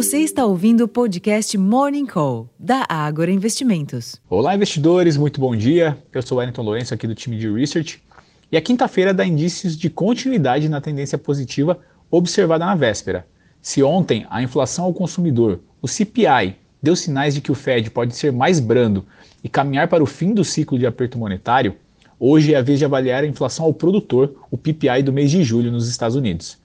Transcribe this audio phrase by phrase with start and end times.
[0.00, 4.16] Você está ouvindo o podcast Morning Call, da Ágora Investimentos.
[4.30, 5.98] Olá, investidores, muito bom dia.
[6.10, 8.02] Eu sou Wellington Lourenço, aqui do time de Research.
[8.50, 11.78] E a quinta-feira dá indícios de continuidade na tendência positiva
[12.10, 13.26] observada na véspera.
[13.60, 18.16] Se ontem a inflação ao consumidor, o CPI, deu sinais de que o Fed pode
[18.16, 19.04] ser mais brando
[19.44, 21.76] e caminhar para o fim do ciclo de aperto monetário,
[22.18, 25.44] hoje é a vez de avaliar a inflação ao produtor, o PPI do mês de
[25.44, 26.56] julho nos Estados Unidos.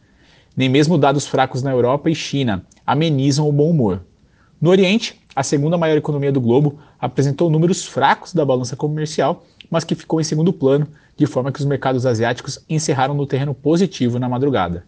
[0.55, 4.01] Nem mesmo dados fracos na Europa e China amenizam o bom humor.
[4.61, 9.83] No Oriente, a segunda maior economia do globo apresentou números fracos da balança comercial, mas
[9.83, 10.87] que ficou em segundo plano,
[11.18, 14.86] de forma que os mercados asiáticos encerraram no terreno positivo na madrugada.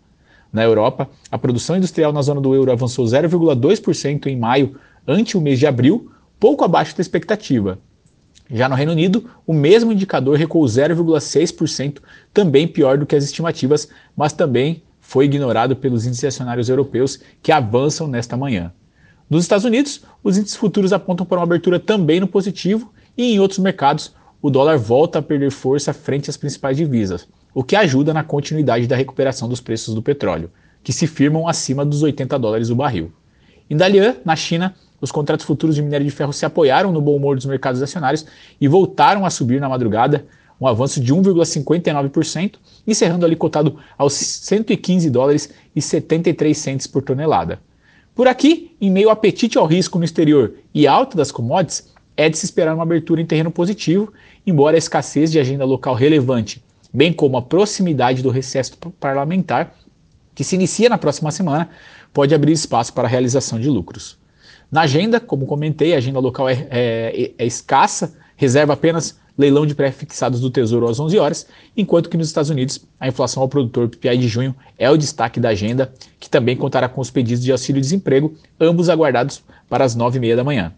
[0.53, 5.41] Na Europa, a produção industrial na zona do euro avançou 0,2% em maio, ante o
[5.41, 7.77] mês de abril, pouco abaixo da expectativa.
[8.49, 11.97] Já no Reino Unido, o mesmo indicador recuou 0,6%,
[12.33, 17.53] também pior do que as estimativas, mas também foi ignorado pelos índices acionários europeus que
[17.53, 18.73] avançam nesta manhã.
[19.29, 23.39] Nos Estados Unidos, os índices futuros apontam para uma abertura também no positivo e em
[23.39, 28.13] outros mercados, o dólar volta a perder força frente às principais divisas, o que ajuda
[28.13, 30.51] na continuidade da recuperação dos preços do petróleo,
[30.83, 33.09] que se firmam acima dos 80 dólares o barril.
[33.69, 37.15] Em Dalian, na China, os contratos futuros de minério de ferro se apoiaram no bom
[37.15, 38.25] humor dos mercados acionários
[38.59, 40.25] e voltaram a subir na madrugada,
[40.59, 42.55] um avanço de 1,59%,
[42.85, 47.59] encerrando ali cotado aos 115 dólares e 73 centes por tonelada.
[48.15, 52.27] Por aqui, em meio ao apetite ao risco no exterior e alta das commodities, é
[52.27, 54.11] de se esperar uma abertura em terreno positivo,
[54.45, 59.75] embora a escassez de agenda local relevante, bem como a proximidade do recesso parlamentar,
[60.33, 61.69] que se inicia na próxima semana,
[62.11, 64.17] pode abrir espaço para a realização de lucros.
[64.71, 69.75] Na agenda, como comentei, a agenda local é, é, é escassa, reserva apenas leilão de
[69.75, 73.87] pré-fixados do Tesouro às 11 horas, enquanto que nos Estados Unidos a inflação ao produtor
[73.87, 77.51] PPI de junho é o destaque da agenda, que também contará com os pedidos de
[77.51, 80.73] auxílio-desemprego, ambos aguardados para as 9h30 da manhã.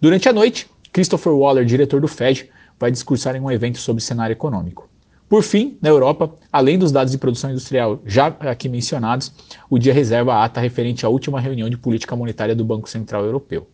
[0.00, 4.32] Durante a noite, Christopher Waller, diretor do Fed, vai discursar em um evento sobre cenário
[4.32, 4.88] econômico.
[5.28, 9.32] Por fim, na Europa, além dos dados de produção industrial já aqui mencionados,
[9.68, 13.24] o dia reserva a ata referente à última reunião de política monetária do Banco Central
[13.24, 13.68] Europeu.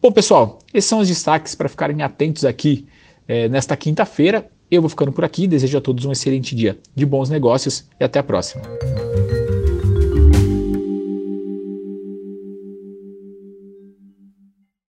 [0.00, 2.86] Bom, pessoal, esses são os destaques para ficarem atentos aqui
[3.30, 4.50] é, nesta quinta-feira.
[4.68, 8.04] Eu vou ficando por aqui, desejo a todos um excelente dia de bons negócios e
[8.04, 8.62] até a próxima.